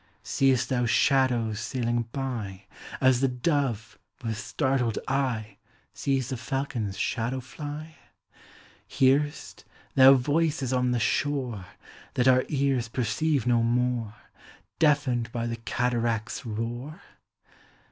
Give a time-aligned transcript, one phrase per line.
[0.23, 2.63] Seest thou shadows sailing by,
[2.99, 5.57] As the dove, with startled eye,
[5.93, 7.97] Sees the falcon's shadow fly?
[8.87, 11.67] Hear'st thou voices on the shore,
[12.15, 14.15] That our ears perceive no more,
[14.79, 16.99] Deafened by the cataract's roar?